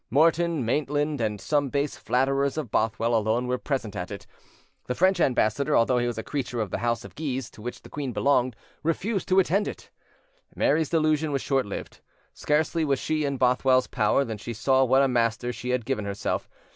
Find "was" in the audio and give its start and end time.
6.07-6.17, 11.31-11.43, 12.83-12.97